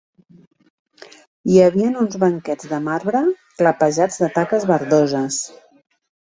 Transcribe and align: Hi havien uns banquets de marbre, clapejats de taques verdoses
Hi 1.51 1.59
havien 1.65 1.99
uns 2.05 2.17
banquets 2.25 2.69
de 2.73 2.81
marbre, 2.87 3.23
clapejats 3.63 4.21
de 4.25 4.33
taques 4.41 4.69
verdoses 4.75 5.41